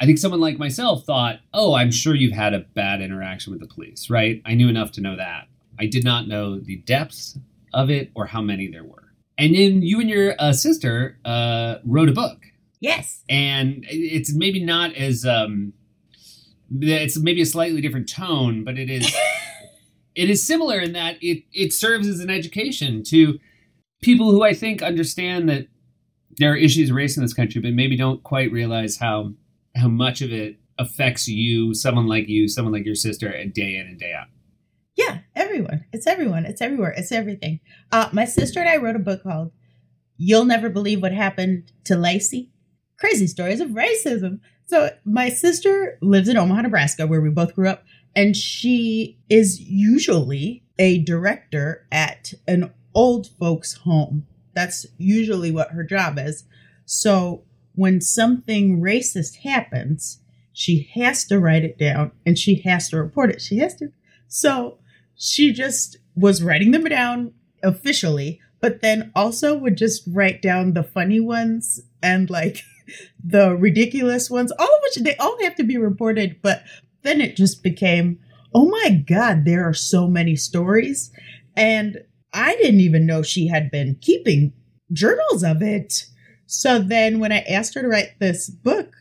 I 0.00 0.06
think 0.06 0.18
someone 0.18 0.40
like 0.40 0.58
myself 0.58 1.04
thought, 1.04 1.36
oh, 1.54 1.74
I'm 1.74 1.92
sure 1.92 2.14
you've 2.14 2.32
had 2.32 2.54
a 2.54 2.60
bad 2.60 3.00
interaction 3.00 3.52
with 3.52 3.60
the 3.60 3.68
police, 3.68 4.10
right? 4.10 4.42
I 4.44 4.54
knew 4.54 4.68
enough 4.68 4.92
to 4.92 5.00
know 5.00 5.16
that. 5.16 5.48
I 5.78 5.86
did 5.86 6.04
not 6.04 6.28
know 6.28 6.58
the 6.58 6.76
depths 6.76 7.38
of 7.72 7.90
it 7.90 8.10
or 8.14 8.26
how 8.26 8.42
many 8.42 8.68
there 8.68 8.84
were. 8.84 9.12
And 9.38 9.54
then 9.54 9.82
you 9.82 10.00
and 10.00 10.08
your 10.08 10.34
uh, 10.38 10.52
sister 10.52 11.18
uh, 11.24 11.76
wrote 11.84 12.08
a 12.08 12.12
book, 12.12 12.38
yes. 12.80 13.22
and 13.28 13.84
it's 13.88 14.34
maybe 14.34 14.62
not 14.62 14.94
as 14.94 15.24
um, 15.24 15.72
it's 16.80 17.18
maybe 17.18 17.40
a 17.42 17.46
slightly 17.46 17.80
different 17.80 18.08
tone, 18.08 18.62
but 18.64 18.78
it 18.78 18.90
is 18.90 19.12
it 20.14 20.30
is 20.30 20.46
similar 20.46 20.78
in 20.78 20.92
that 20.92 21.16
it 21.22 21.44
it 21.52 21.72
serves 21.72 22.06
as 22.06 22.20
an 22.20 22.30
education 22.30 23.02
to 23.04 23.38
people 24.02 24.30
who 24.30 24.42
I 24.42 24.52
think 24.52 24.82
understand 24.82 25.48
that 25.48 25.68
there 26.38 26.52
are 26.52 26.56
issues 26.56 26.90
of 26.90 26.96
race 26.96 27.16
in 27.16 27.22
this 27.22 27.34
country, 27.34 27.60
but 27.60 27.72
maybe 27.72 27.96
don't 27.96 28.22
quite 28.22 28.52
realize 28.52 28.96
how 28.98 29.32
how 29.74 29.88
much 29.88 30.22
of 30.22 30.32
it 30.32 30.58
affects 30.78 31.28
you, 31.28 31.74
someone 31.74 32.06
like 32.06 32.28
you, 32.28 32.48
someone 32.48 32.72
like 32.72 32.84
your 32.84 32.94
sister, 32.94 33.28
and 33.28 33.52
day 33.52 33.76
in 33.76 33.86
and 33.86 33.98
day 33.98 34.12
out. 34.12 34.26
Yeah, 34.96 35.18
everyone. 35.34 35.84
It's 35.92 36.06
everyone. 36.06 36.44
It's 36.44 36.60
everywhere. 36.60 36.94
It's 36.96 37.12
everything. 37.12 37.60
Uh, 37.90 38.08
my 38.12 38.24
sister 38.24 38.60
and 38.60 38.68
I 38.68 38.76
wrote 38.76 38.96
a 38.96 39.00
book 39.00 39.22
called 39.22 39.52
You'll 40.16 40.44
Never 40.44 40.68
Believe 40.68 41.00
What 41.00 41.12
Happened 41.12 41.72
to 41.84 41.96
Lacey 41.96 42.50
Crazy 42.98 43.26
Stories 43.26 43.60
of 43.60 43.70
Racism. 43.70 44.40
So, 44.66 44.90
my 45.04 45.28
sister 45.28 45.98
lives 46.00 46.28
in 46.28 46.36
Omaha, 46.36 46.62
Nebraska, 46.62 47.06
where 47.06 47.20
we 47.20 47.30
both 47.30 47.54
grew 47.54 47.68
up, 47.68 47.84
and 48.14 48.36
she 48.36 49.18
is 49.28 49.60
usually 49.60 50.62
a 50.78 50.98
director 50.98 51.86
at 51.90 52.32
an 52.46 52.72
old 52.94 53.28
folks' 53.38 53.74
home. 53.74 54.26
That's 54.54 54.86
usually 54.98 55.50
what 55.50 55.70
her 55.72 55.84
job 55.84 56.18
is. 56.18 56.44
So, 56.84 57.44
when 57.74 58.00
something 58.00 58.80
racist 58.80 59.36
happens, 59.44 60.20
she 60.52 60.90
has 60.94 61.24
to 61.26 61.38
write 61.38 61.64
it 61.64 61.78
down 61.78 62.12
and 62.26 62.38
she 62.38 62.62
has 62.62 62.88
to 62.90 62.98
report 62.98 63.30
it. 63.30 63.40
She 63.40 63.58
has 63.58 63.74
to. 63.76 63.92
So 64.28 64.78
she 65.16 65.52
just 65.52 65.96
was 66.14 66.42
writing 66.42 66.72
them 66.72 66.84
down 66.84 67.32
officially, 67.62 68.40
but 68.60 68.82
then 68.82 69.10
also 69.14 69.56
would 69.56 69.76
just 69.76 70.02
write 70.06 70.42
down 70.42 70.72
the 70.72 70.82
funny 70.82 71.20
ones 71.20 71.80
and 72.02 72.28
like 72.28 72.62
the 73.24 73.56
ridiculous 73.56 74.30
ones, 74.30 74.52
all 74.52 74.66
of 74.66 74.82
which 74.82 74.96
they 74.96 75.16
all 75.16 75.36
have 75.42 75.54
to 75.56 75.64
be 75.64 75.76
reported. 75.76 76.36
But 76.42 76.62
then 77.02 77.20
it 77.20 77.36
just 77.36 77.62
became, 77.62 78.18
oh 78.54 78.68
my 78.68 78.90
God, 78.90 79.44
there 79.44 79.66
are 79.66 79.74
so 79.74 80.06
many 80.06 80.36
stories. 80.36 81.10
And 81.56 82.02
I 82.32 82.56
didn't 82.56 82.80
even 82.80 83.06
know 83.06 83.22
she 83.22 83.48
had 83.48 83.70
been 83.70 83.96
keeping 84.00 84.52
journals 84.92 85.42
of 85.42 85.62
it. 85.62 86.06
So 86.52 86.78
then 86.78 87.18
when 87.18 87.32
I 87.32 87.38
asked 87.48 87.74
her 87.74 87.80
to 87.80 87.88
write 87.88 88.18
this 88.18 88.50
book, 88.50 88.92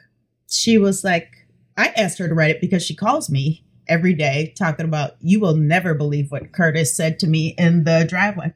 she 0.49 0.77
was 0.77 1.03
like, 1.03 1.27
I 1.75 1.87
asked 1.97 2.17
her 2.19 2.29
to 2.29 2.33
write 2.33 2.51
it 2.51 2.61
because 2.61 2.81
she 2.81 2.95
calls 2.95 3.29
me 3.29 3.65
every 3.89 4.13
day 4.13 4.53
talking 4.57 4.85
about, 4.85 5.17
you 5.19 5.41
will 5.41 5.57
never 5.57 5.93
believe 5.93 6.31
what 6.31 6.53
Curtis 6.53 6.95
said 6.95 7.19
to 7.19 7.27
me 7.27 7.53
in 7.57 7.83
the 7.83 8.05
driveway. 8.07 8.53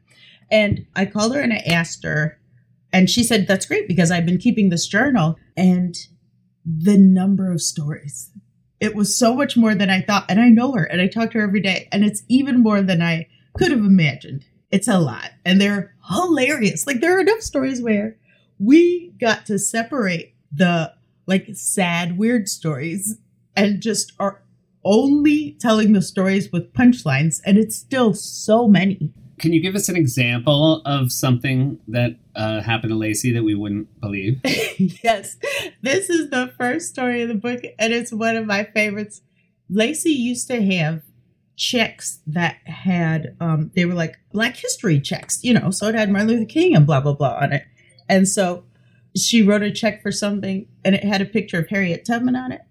And 0.49 0.87
I 0.95 1.07
called 1.07 1.35
her 1.35 1.41
and 1.41 1.51
I 1.51 1.57
asked 1.67 2.05
her, 2.05 2.39
and 2.93 3.09
she 3.09 3.21
said, 3.21 3.47
That's 3.47 3.65
great 3.65 3.89
because 3.89 4.11
I've 4.11 4.25
been 4.25 4.37
keeping 4.37 4.69
this 4.69 4.87
journal. 4.87 5.35
And 5.57 5.93
the 6.65 6.97
number 6.97 7.51
of 7.51 7.61
stories, 7.61 8.31
it 8.79 8.95
was 8.95 9.17
so 9.17 9.35
much 9.35 9.57
more 9.57 9.75
than 9.75 9.89
I 9.89 10.03
thought. 10.03 10.25
And 10.29 10.39
I 10.39 10.47
know 10.47 10.71
her 10.71 10.85
and 10.85 11.01
I 11.01 11.07
talk 11.07 11.31
to 11.31 11.39
her 11.39 11.43
every 11.43 11.61
day, 11.61 11.89
and 11.91 12.05
it's 12.05 12.23
even 12.29 12.63
more 12.63 12.81
than 12.81 13.01
I 13.01 13.27
could 13.57 13.71
have 13.71 13.79
imagined. 13.79 14.45
It's 14.71 14.87
a 14.87 14.99
lot. 14.99 15.31
And 15.43 15.59
they're 15.59 15.93
hilarious. 16.07 16.87
Like, 16.87 17.01
there 17.01 17.17
are 17.17 17.21
enough 17.21 17.41
stories 17.41 17.81
where 17.81 18.15
we 18.59 19.13
got 19.19 19.45
to 19.47 19.59
separate 19.59 20.35
the 20.51 20.93
like 21.27 21.47
sad, 21.53 22.17
weird 22.17 22.47
stories 22.47 23.17
and 23.55 23.81
just 23.81 24.13
are 24.19 24.41
only 24.83 25.57
telling 25.59 25.93
the 25.93 26.01
stories 26.01 26.51
with 26.51 26.71
punchlines. 26.73 27.41
And 27.45 27.57
it's 27.57 27.75
still 27.75 28.13
so 28.13 28.67
many. 28.67 29.11
Can 29.39 29.51
you 29.51 29.61
give 29.61 29.75
us 29.75 29.89
an 29.89 29.97
example 29.97 30.81
of 30.85 31.11
something 31.11 31.79
that 31.89 32.17
uh, 32.35 32.61
happened 32.61 32.91
to 32.91 32.95
Lacey 32.95 33.33
that 33.33 33.43
we 33.43 33.55
wouldn't 33.55 33.99
believe? 33.99 34.39
yes, 35.03 35.37
this 35.81 36.09
is 36.09 36.29
the 36.29 36.53
first 36.57 36.89
story 36.89 37.21
of 37.21 37.27
the 37.27 37.35
book, 37.35 37.61
and 37.77 37.91
it's 37.91 38.13
one 38.13 38.37
of 38.37 38.45
my 38.45 38.63
favorites. 38.63 39.21
Lacey 39.69 40.11
used 40.11 40.47
to 40.47 40.63
have 40.63 41.01
checks 41.57 42.19
that 42.27 42.57
had, 42.65 43.35
um, 43.41 43.71
they 43.75 43.83
were 43.83 43.93
like 43.93 44.17
Black 44.31 44.55
History 44.55 45.01
checks, 45.01 45.43
you 45.43 45.53
know, 45.53 45.69
so 45.69 45.87
it 45.87 45.95
had 45.95 46.09
Martin 46.09 46.29
Luther 46.29 46.45
King 46.45 46.73
and 46.73 46.85
blah, 46.85 47.01
blah, 47.01 47.13
blah 47.13 47.37
on 47.41 47.51
it. 47.51 47.65
And 48.07 48.27
so 48.27 48.63
she 49.15 49.41
wrote 49.41 49.63
a 49.63 49.71
check 49.71 50.01
for 50.01 50.11
something, 50.11 50.67
and 50.83 50.95
it 50.95 51.03
had 51.03 51.21
a 51.21 51.25
picture 51.25 51.59
of 51.59 51.69
Harriet 51.69 52.05
Tubman 52.05 52.35
on 52.35 52.51
it. 52.51 52.61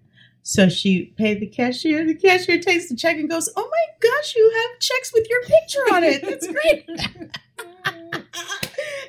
So 0.43 0.69
she 0.69 1.05
paid 1.17 1.39
the 1.39 1.47
cashier. 1.47 2.05
The 2.05 2.13
cashier 2.13 2.59
takes 2.59 2.87
the 2.87 2.95
check 2.95 3.17
and 3.17 3.27
goes, 3.27 3.49
Oh 3.55 3.67
my 3.69 3.85
gosh, 3.99 4.35
you 4.35 4.51
have 4.53 4.79
checks 4.79 5.11
with 5.11 5.27
your 5.27 5.41
picture 5.41 5.79
on 5.91 6.03
it. 6.03 6.21
That's 6.21 6.45
great. 6.45 6.85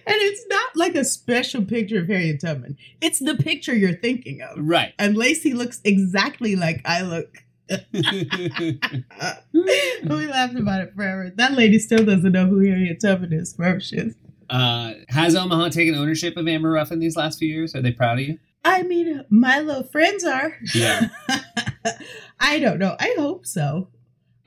and 0.06 0.16
it's 0.22 0.46
not 0.48 0.76
like 0.76 0.94
a 0.94 1.04
special 1.04 1.62
picture 1.62 2.00
of 2.00 2.08
Harriet 2.08 2.40
Tubman, 2.40 2.78
it's 3.02 3.18
the 3.18 3.34
picture 3.34 3.74
you're 3.74 3.92
thinking 3.92 4.40
of. 4.40 4.56
right. 4.56 4.94
And 4.98 5.14
Lacey 5.14 5.52
looks 5.52 5.82
exactly 5.84 6.56
like 6.56 6.80
I 6.86 7.02
look. 7.02 7.36
we 7.68 7.86
laughed 10.26 10.56
about 10.56 10.80
it 10.80 10.94
forever. 10.94 11.32
That 11.34 11.52
lady 11.52 11.78
still 11.78 12.04
doesn't 12.04 12.32
know 12.32 12.46
who 12.46 12.60
Harriet 12.60 13.00
Tubman 13.00 13.34
is, 13.34 13.54
wherever 13.56 13.80
she 13.80 13.96
is. 13.96 14.14
Uh, 14.50 14.92
has 15.08 15.34
Omaha 15.34 15.68
taken 15.70 15.94
ownership 15.94 16.36
of 16.36 16.46
Amber 16.48 16.70
Ruffin 16.70 16.98
these 16.98 17.16
last 17.16 17.38
few 17.38 17.48
years? 17.48 17.74
Are 17.74 17.82
they 17.82 17.92
proud 17.92 18.18
of 18.18 18.26
you? 18.26 18.38
I 18.64 18.82
mean, 18.82 19.24
my 19.30 19.60
little 19.60 19.84
friends 19.84 20.24
are. 20.24 20.56
Yeah. 20.74 21.08
I 22.40 22.58
don't 22.58 22.78
know. 22.78 22.96
I 22.98 23.14
hope 23.16 23.46
so. 23.46 23.88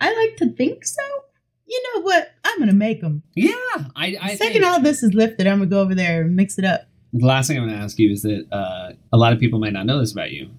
I 0.02 0.14
like 0.14 0.38
to 0.38 0.56
think 0.56 0.86
so. 0.86 1.02
You 1.66 1.82
know 1.94 2.02
what? 2.02 2.32
I'm 2.44 2.58
going 2.58 2.70
to 2.70 2.76
make 2.76 3.02
them. 3.02 3.24
Yeah. 3.36 3.54
I, 3.96 4.18
I 4.22 4.36
second 4.36 4.54
think 4.54 4.66
all 4.66 4.82
this 4.82 5.04
is 5.04 5.14
lifted, 5.14 5.48
I'm 5.48 5.60
going 5.60 5.70
to 5.70 5.74
go 5.74 5.82
over 5.82 5.96
there 5.96 6.22
and 6.22 6.36
mix 6.36 6.58
it 6.58 6.66
up. 6.66 6.88
the 7.14 7.26
last 7.26 7.48
thing 7.48 7.58
I'm 7.58 7.68
going 7.68 7.78
to 7.78 7.84
ask 7.84 7.98
you 8.00 8.12
is 8.12 8.24
that 8.24 8.46
uh, 8.52 8.92
a 9.14 9.18
lot 9.18 9.34
of 9.34 9.40
people 9.40 9.60
might 9.60 9.74
not 9.74 9.86
know 9.86 10.00
this 10.00 10.12
about 10.12 10.32
you. 10.32 10.50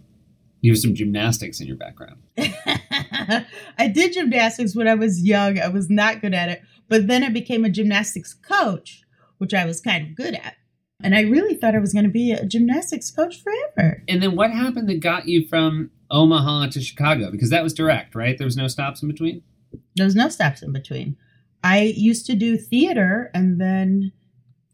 You 0.63 0.73
have 0.73 0.79
some 0.79 0.95
gymnastics 0.95 1.61
in 1.61 1.67
your 1.67 1.77
background. 1.77 2.17
I 2.39 3.89
did 3.93 4.13
gymnastics 4.13 4.77
when 4.77 4.89
I 4.89 4.95
was 4.95 5.23
young. 5.23 5.59
I 5.59 5.69
was 5.69 5.89
not 5.91 6.21
good 6.21 6.35
at 6.35 6.49
it. 6.49 6.63
But 6.89 7.07
then 7.07 7.23
I 7.23 7.29
became 7.29 7.65
a 7.65 7.71
gymnastics 7.71 8.35
coach, 8.35 9.03
which 9.41 9.55
I 9.55 9.65
was 9.65 9.81
kind 9.81 10.07
of 10.07 10.15
good 10.15 10.35
at. 10.35 10.57
And 11.03 11.15
I 11.15 11.23
really 11.23 11.55
thought 11.55 11.75
I 11.75 11.79
was 11.79 11.95
going 11.95 12.05
to 12.05 12.11
be 12.11 12.31
a 12.31 12.45
gymnastics 12.45 13.11
coach 13.11 13.43
forever. 13.43 14.03
And 14.07 14.23
then 14.23 14.37
what 14.37 14.51
happened 14.51 14.87
that 14.91 15.01
got 15.01 15.27
you 15.27 15.49
from 15.49 15.91
Omaha 16.11 16.69
to 16.69 16.81
Chicago? 16.83 17.31
Because 17.31 17.49
that 17.49 17.63
was 17.63 17.73
direct, 17.73 18.15
right? 18.15 18.37
There 18.37 18.45
was 18.45 18.57
no 18.57 18.69
stops 18.69 19.03
in 19.03 19.09
between. 19.09 19.43
There 19.97 20.05
was 20.05 20.15
no 20.15 20.29
stops 20.29 20.63
in 20.63 20.73
between. 20.73 21.17
I 21.65 21.95
used 21.97 22.27
to 22.27 22.35
do 22.35 22.59
theater 22.59 23.31
and 23.33 23.59
then 23.59 24.13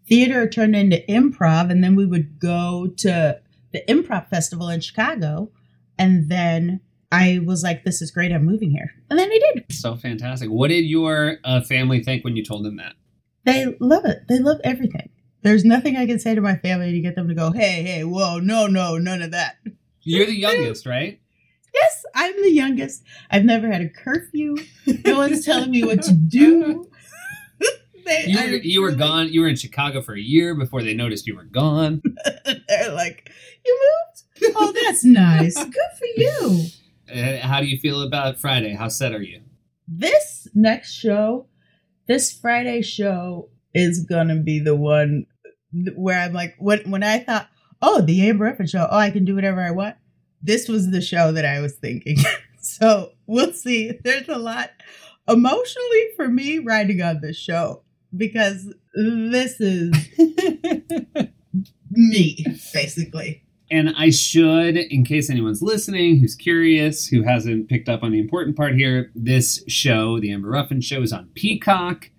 theater 0.09 0.49
turned 0.49 0.75
into 0.75 1.03
improv 1.09 1.71
and 1.71 1.83
then 1.83 1.95
we 1.95 2.07
would 2.07 2.41
go 2.41 2.89
to 2.99 3.41
the 3.73 3.83
improv 3.89 4.29
festival 4.29 4.69
in 4.69 4.81
Chicago 4.81 5.51
and 5.99 6.29
then 6.29 6.81
I 7.13 7.41
was 7.45 7.63
like 7.63 7.85
this 7.85 8.03
is 8.03 8.11
great 8.11 8.33
I'm 8.33 8.45
moving 8.45 8.71
here. 8.71 8.91
And 9.11 9.19
then 9.19 9.31
I 9.31 9.39
did. 9.55 9.73
So 9.73 9.95
fantastic. 9.95 10.49
What 10.49 10.69
did 10.69 10.85
your 10.87 11.39
uh, 11.45 11.61
family 11.61 12.03
think 12.03 12.25
when 12.25 12.37
you 12.37 12.45
told 12.45 12.65
them 12.65 12.77
that? 12.77 12.95
They 13.47 13.75
love 13.81 14.05
it. 14.05 14.29
They 14.29 14.39
love 14.39 14.59
everything. 14.65 15.09
There's 15.43 15.65
nothing 15.65 15.97
I 15.97 16.07
can 16.07 16.19
say 16.19 16.35
to 16.35 16.41
my 16.41 16.57
family 16.57 16.93
to 16.93 17.01
get 17.01 17.15
them 17.15 17.29
to 17.29 17.35
go, 17.35 17.53
"Hey, 17.53 17.83
hey, 17.83 18.05
whoa, 18.05 18.39
no, 18.41 18.67
no, 18.67 18.99
none 18.99 19.23
of 19.23 19.31
that." 19.31 19.57
You're 20.03 20.27
the 20.27 20.39
youngest, 20.39 20.85
right? 20.87 21.21
Yes, 21.73 22.05
I'm 22.15 22.43
the 22.43 22.53
youngest. 22.53 23.03
I've 23.31 23.45
never 23.45 23.71
had 23.71 23.83
a 23.83 23.89
curfew. 23.89 24.57
No 25.05 25.17
one's 25.19 25.45
telling 25.45 25.71
me 25.71 25.85
what 25.85 26.03
to 26.03 26.13
do. 26.13 26.91
They 28.05 28.27
You 28.29 28.39
were, 28.39 28.57
you 28.59 28.83
were 28.83 28.93
gone. 28.93 29.33
You 29.33 29.41
were 29.41 29.49
in 29.49 29.57
Chicago 29.57 30.01
for 30.01 30.15
a 30.15 30.21
year 30.21 30.55
before 30.55 30.81
they 30.81 30.95
noticed 30.95 31.27
you 31.27 31.35
were 31.35 31.43
gone. 31.43 32.03
They're 32.69 32.93
like, 32.93 33.33
"You 33.65 33.81
moved? 34.41 34.55
Oh, 34.57 34.73
that's 34.85 35.05
nice. 35.05 35.57
Good 35.57 35.93
for 35.99 36.07
you." 36.17 36.67
Uh, 37.09 37.39
how 37.39 37.61
do 37.61 37.67
you 37.67 37.79
feel 37.79 38.03
about 38.03 38.37
Friday? 38.37 38.75
How 38.75 38.89
set 38.89 39.13
are 39.13 39.23
you? 39.23 39.41
This 39.87 40.49
next 40.57 40.93
show, 40.93 41.47
this 42.07 42.33
Friday 42.33 42.83
show, 42.83 43.49
is 43.75 44.01
gonna 44.01 44.37
be 44.37 44.59
the 44.59 44.75
one 44.75 45.27
where 45.95 46.19
I'm 46.19 46.33
like, 46.33 46.55
when 46.59 46.91
when 46.91 47.03
I 47.03 47.19
thought, 47.19 47.49
"Oh, 47.83 48.01
the 48.01 48.29
Amber 48.29 48.45
Ruffin 48.47 48.67
show. 48.67 48.89
Oh, 48.91 48.99
I 48.99 49.11
can 49.11 49.25
do 49.25 49.35
whatever 49.35 49.61
I 49.61 49.71
want." 49.71 49.97
This 50.43 50.69
was 50.69 50.91
the 50.91 51.01
show 51.01 51.33
that 51.33 51.45
I 51.45 51.61
was 51.61 51.75
thinking. 51.75 52.17
so 52.61 53.13
we'll 53.27 53.53
see. 53.53 53.93
There's 54.03 54.29
a 54.29 54.39
lot 54.39 54.71
emotionally 55.29 56.09
for 56.17 56.29
me 56.29 56.59
riding 56.59 57.03
on 57.03 57.21
this 57.21 57.37
show 57.37 57.83
because 58.17 58.73
this 58.95 59.61
is 59.61 59.93
me, 61.91 62.45
basically. 62.73 63.43
And 63.71 63.95
I 63.97 64.11
should, 64.11 64.77
in 64.77 65.05
case 65.05 65.29
anyone's 65.29 65.61
listening 65.61 66.21
who's 66.21 66.37
curious, 66.37 67.09
who 67.09 67.23
hasn't 67.23 67.69
picked 67.69 67.89
up 67.89 68.03
on 68.03 68.13
the 68.13 68.21
important 68.21 68.57
part 68.57 68.75
here, 68.75 69.11
this 69.15 69.65
show, 69.67 70.21
the 70.21 70.33
Amber 70.33 70.51
Ruffin 70.51 70.81
Show, 70.81 71.03
is 71.03 71.13
on 71.13 71.31
Peacock, 71.35 72.11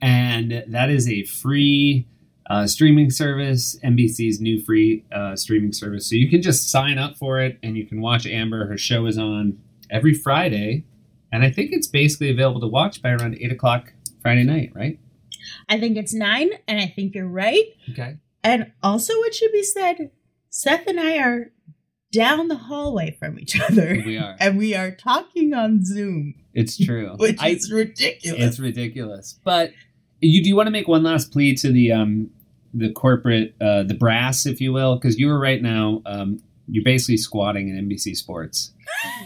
and 0.00 0.64
that 0.66 0.90
is 0.90 1.08
a 1.08 1.22
free 1.24 2.08
uh, 2.50 2.66
streaming 2.66 3.10
service, 3.10 3.78
NBC's 3.84 4.40
new 4.40 4.60
free 4.60 5.04
uh, 5.12 5.36
streaming 5.36 5.72
service. 5.72 6.08
So 6.08 6.16
you 6.16 6.28
can 6.28 6.42
just 6.42 6.70
sign 6.70 6.98
up 6.98 7.16
for 7.16 7.38
it, 7.38 7.58
and 7.62 7.76
you 7.76 7.86
can 7.86 8.00
watch 8.00 8.26
Amber. 8.26 8.66
Her 8.66 8.78
show 8.78 9.06
is 9.06 9.18
on 9.18 9.58
every 9.90 10.14
Friday, 10.14 10.84
and 11.30 11.44
I 11.44 11.50
think 11.50 11.72
it's 11.72 11.86
basically 11.86 12.30
available 12.30 12.60
to 12.62 12.66
watch 12.66 13.02
by 13.02 13.10
around 13.10 13.36
eight 13.40 13.52
o'clock 13.52 13.92
Friday 14.20 14.44
night, 14.44 14.72
right? 14.74 14.98
I 15.68 15.78
think 15.78 15.96
it's 15.96 16.14
nine, 16.14 16.50
and 16.66 16.80
I 16.80 16.86
think 16.86 17.14
you're 17.14 17.28
right. 17.28 17.66
Okay. 17.90 18.16
And 18.42 18.72
also, 18.82 19.12
it 19.22 19.34
should 19.34 19.52
be 19.52 19.62
said, 19.62 20.10
Seth 20.58 20.88
and 20.88 20.98
I 20.98 21.18
are 21.18 21.52
down 22.10 22.48
the 22.48 22.56
hallway 22.56 23.16
from 23.18 23.38
each 23.38 23.60
other. 23.60 23.94
We 24.06 24.18
are. 24.18 24.34
And 24.40 24.58
we 24.58 24.74
are 24.74 24.90
talking 24.90 25.54
on 25.54 25.84
Zoom, 25.84 26.34
It's 26.52 26.76
true. 26.76 27.14
which 27.16 27.36
I- 27.40 27.50
is 27.50 27.70
ridiculous. 27.70 28.42
It's 28.42 28.58
ridiculous. 28.58 29.38
But 29.44 29.72
you 30.20 30.42
do 30.42 30.48
you 30.48 30.56
want 30.56 30.66
to 30.66 30.72
make 30.72 30.88
one 30.88 31.04
last 31.04 31.30
plea 31.30 31.54
to 31.56 31.70
the 31.70 31.92
um 31.92 32.30
the 32.74 32.90
corporate 32.90 33.54
uh 33.60 33.84
the 33.84 33.94
brass, 33.94 34.46
if 34.46 34.60
you 34.60 34.72
will, 34.72 34.96
because 34.96 35.16
you 35.18 35.30
are 35.30 35.38
right 35.38 35.62
now 35.62 36.02
um 36.06 36.40
you're 36.66 36.82
basically 36.84 37.18
squatting 37.18 37.68
in 37.68 37.88
NBC 37.88 38.16
Sports, 38.16 38.72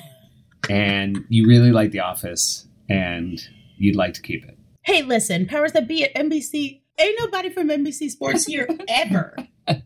and 0.68 1.24
you 1.28 1.46
really 1.46 1.72
like 1.72 1.90
The 1.92 2.00
Office, 2.00 2.66
and 2.88 3.40
you'd 3.78 3.96
like 3.96 4.14
to 4.14 4.22
keep 4.22 4.44
it. 4.44 4.58
hey, 4.82 5.02
listen, 5.02 5.46
powers 5.46 5.72
that 5.72 5.88
be 5.88 6.04
at 6.04 6.14
NBC, 6.14 6.80
ain't 6.98 7.18
nobody 7.20 7.48
from 7.50 7.68
NBC 7.68 8.10
Sports 8.10 8.44
here 8.46 8.68
ever. 8.88 9.34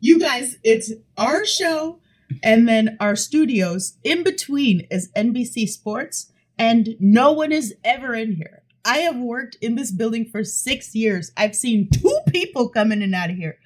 You 0.00 0.18
guys, 0.18 0.56
it's 0.64 0.92
our 1.16 1.44
show, 1.44 2.00
and 2.42 2.68
then 2.68 2.96
our 3.00 3.16
studios 3.16 3.98
in 4.04 4.22
between 4.22 4.86
is 4.90 5.10
NBC 5.16 5.68
Sports, 5.68 6.32
and 6.58 6.96
no 6.98 7.32
one 7.32 7.52
is 7.52 7.74
ever 7.84 8.14
in 8.14 8.36
here. 8.36 8.62
I 8.84 8.98
have 8.98 9.16
worked 9.16 9.56
in 9.60 9.74
this 9.74 9.90
building 9.90 10.26
for 10.26 10.44
six 10.44 10.94
years. 10.94 11.32
I've 11.36 11.56
seen 11.56 11.90
two 11.90 12.18
people 12.28 12.68
come 12.68 12.92
in 12.92 13.02
and 13.02 13.14
out 13.14 13.30
of 13.30 13.36
here. 13.36 13.58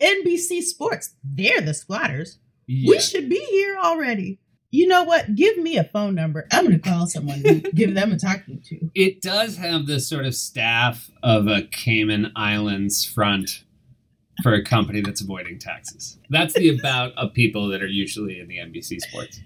NBC 0.00 0.62
Sports, 0.62 1.14
they're 1.24 1.60
the 1.60 1.74
squatters. 1.74 2.38
We 2.68 3.00
should 3.00 3.28
be 3.28 3.44
here 3.50 3.76
already. 3.78 4.38
You 4.70 4.86
know 4.86 5.02
what? 5.02 5.34
Give 5.34 5.56
me 5.56 5.78
a 5.78 5.84
phone 5.84 6.14
number. 6.14 6.46
I'm 6.52 6.66
going 6.66 6.78
to 6.78 6.88
call 6.88 7.06
someone 7.06 7.42
and 7.46 7.62
give 7.74 7.94
them 7.94 8.12
a 8.12 8.18
talking 8.18 8.60
to. 8.66 8.90
It 8.94 9.22
does 9.22 9.56
have 9.56 9.86
the 9.86 9.98
sort 9.98 10.26
of 10.26 10.34
staff 10.34 11.10
of 11.22 11.46
a 11.48 11.62
Cayman 11.62 12.32
Islands 12.36 13.04
front 13.04 13.64
for 14.42 14.54
a 14.54 14.62
company 14.62 15.00
that's 15.00 15.20
avoiding 15.20 15.58
taxes. 15.58 16.18
That's 16.30 16.54
the 16.54 16.68
about 16.78 17.12
of 17.16 17.32
people 17.32 17.68
that 17.68 17.82
are 17.82 17.88
usually 17.88 18.40
in 18.40 18.48
the 18.48 18.58
NBC 18.58 19.00
Sports. 19.00 19.40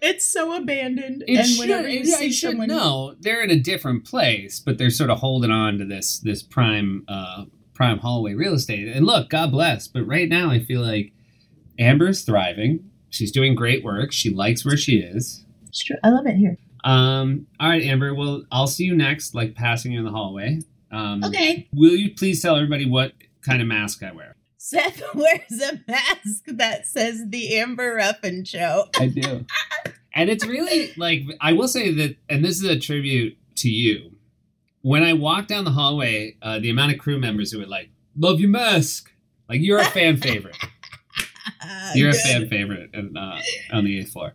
It's 0.00 0.24
so 0.24 0.54
abandoned. 0.54 1.24
It 1.26 1.38
and 1.38 1.46
should, 1.46 1.58
whenever 1.58 1.88
you 1.88 2.00
yeah, 2.04 2.16
see 2.16 2.26
it 2.28 2.32
should 2.32 2.50
someone, 2.50 2.68
no, 2.68 3.14
they're 3.20 3.42
in 3.42 3.50
a 3.50 3.58
different 3.58 4.04
place, 4.04 4.60
but 4.60 4.78
they're 4.78 4.90
sort 4.90 5.10
of 5.10 5.18
holding 5.18 5.50
on 5.50 5.78
to 5.78 5.84
this 5.84 6.20
this 6.20 6.42
prime 6.42 7.04
uh, 7.08 7.44
prime 7.74 7.98
hallway 7.98 8.34
real 8.34 8.54
estate. 8.54 8.88
And 8.88 9.06
look, 9.06 9.28
God 9.28 9.50
bless, 9.50 9.88
but 9.88 10.06
right 10.06 10.28
now 10.28 10.50
I 10.50 10.60
feel 10.60 10.82
like 10.82 11.12
Amber's 11.78 12.22
thriving. 12.22 12.90
She's 13.10 13.32
doing 13.32 13.54
great 13.54 13.82
work. 13.82 14.12
She 14.12 14.30
likes 14.32 14.64
where 14.64 14.76
she 14.76 14.98
is. 14.98 15.44
It's 15.66 15.82
true. 15.82 15.96
I 16.04 16.10
love 16.10 16.26
it 16.26 16.36
here. 16.36 16.56
Um, 16.84 17.46
all 17.58 17.68
right, 17.68 17.82
Amber. 17.82 18.14
Well, 18.14 18.44
I'll 18.52 18.66
see 18.66 18.84
you 18.84 18.94
next, 18.94 19.34
like 19.34 19.54
passing 19.54 19.92
you 19.92 19.98
in 19.98 20.04
the 20.04 20.10
hallway. 20.12 20.60
Um, 20.92 21.22
Okay. 21.24 21.68
Will 21.72 21.96
you 21.96 22.14
please 22.14 22.40
tell 22.40 22.56
everybody 22.56 22.88
what 22.88 23.12
kind 23.42 23.60
of 23.60 23.68
mask 23.68 24.02
I 24.02 24.12
wear? 24.12 24.36
Seth 24.68 25.02
wears 25.14 25.62
a 25.62 25.80
mask 25.88 26.44
that 26.46 26.86
says 26.86 27.22
the 27.28 27.56
Amber 27.58 27.94
Ruffin 27.94 28.44
Show. 28.44 28.88
I 28.98 29.06
do. 29.06 29.46
and 30.14 30.28
it's 30.28 30.46
really 30.46 30.92
like 30.98 31.22
I 31.40 31.54
will 31.54 31.68
say 31.68 31.92
that, 31.94 32.16
and 32.28 32.44
this 32.44 32.56
is 32.58 32.64
a 32.64 32.78
tribute 32.78 33.38
to 33.56 33.70
you. 33.70 34.12
When 34.82 35.02
I 35.02 35.14
walk 35.14 35.46
down 35.46 35.64
the 35.64 35.70
hallway, 35.70 36.36
uh, 36.42 36.58
the 36.58 36.68
amount 36.68 36.92
of 36.92 36.98
crew 36.98 37.18
members 37.18 37.50
who 37.50 37.60
would 37.60 37.68
like 37.68 37.88
love 38.14 38.40
your 38.40 38.50
mask, 38.50 39.10
like 39.48 39.62
you're 39.62 39.78
a 39.78 39.84
fan 39.84 40.16
favorite. 40.20 40.56
You're 41.94 42.10
a 42.10 42.14
fan 42.14 42.48
favorite 42.48 42.90
in, 42.92 43.16
uh, 43.16 43.40
on 43.72 43.84
the 43.84 43.98
eighth 43.98 44.12
floor. 44.12 44.34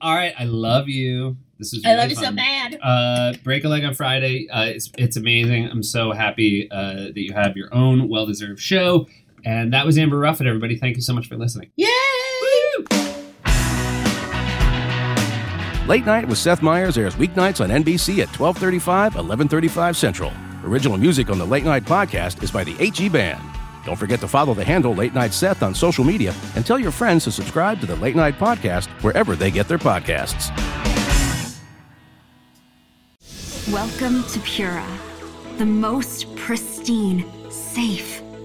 All 0.00 0.14
right, 0.14 0.34
I 0.36 0.44
love 0.44 0.88
you. 0.88 1.36
This 1.58 1.72
is 1.74 1.84
I 1.84 1.90
really 1.90 2.00
love 2.00 2.10
you 2.10 2.16
so 2.16 2.32
bad. 2.32 2.78
Uh, 2.82 3.34
Break 3.44 3.64
a 3.64 3.68
leg 3.68 3.84
on 3.84 3.94
Friday. 3.94 4.48
Uh, 4.50 4.64
it's 4.64 4.90
it's 4.98 5.16
amazing. 5.16 5.68
I'm 5.68 5.84
so 5.84 6.10
happy 6.10 6.68
uh, 6.72 7.12
that 7.14 7.18
you 7.18 7.34
have 7.34 7.56
your 7.56 7.72
own 7.72 8.08
well 8.08 8.26
deserved 8.26 8.60
show. 8.60 9.06
And 9.44 9.72
that 9.72 9.86
was 9.86 9.98
Amber 9.98 10.18
Ruffin. 10.18 10.46
Everybody, 10.46 10.76
thank 10.76 10.96
you 10.96 11.02
so 11.02 11.12
much 11.12 11.28
for 11.28 11.36
listening. 11.36 11.70
Yay! 11.76 11.88
Late 15.86 16.06
Night 16.06 16.28
with 16.28 16.38
Seth 16.38 16.62
Meyers 16.62 16.96
airs 16.96 17.16
weeknights 17.16 17.60
on 17.60 17.68
NBC 17.68 18.20
at 18.20 18.28
1235, 18.38 19.16
1135 19.16 19.96
Central. 19.96 20.32
Original 20.64 20.96
music 20.96 21.30
on 21.30 21.38
the 21.38 21.44
Late 21.44 21.64
Night 21.64 21.84
podcast 21.84 22.42
is 22.44 22.50
by 22.52 22.62
the 22.62 22.74
8G 22.74 23.10
Band. 23.10 23.42
Don't 23.84 23.96
forget 23.96 24.20
to 24.20 24.28
follow 24.28 24.54
the 24.54 24.62
handle 24.62 24.94
Late 24.94 25.14
Night 25.14 25.32
Seth 25.32 25.64
on 25.64 25.74
social 25.74 26.04
media 26.04 26.32
and 26.54 26.64
tell 26.64 26.78
your 26.78 26.92
friends 26.92 27.24
to 27.24 27.32
subscribe 27.32 27.80
to 27.80 27.86
the 27.86 27.96
Late 27.96 28.14
Night 28.14 28.38
podcast 28.38 28.86
wherever 29.02 29.34
they 29.34 29.50
get 29.50 29.66
their 29.66 29.78
podcasts. 29.78 30.50
Welcome 33.72 34.22
to 34.24 34.38
Pura, 34.40 34.86
the 35.58 35.66
most 35.66 36.34
pristine, 36.36 37.24
safe, 37.50 38.19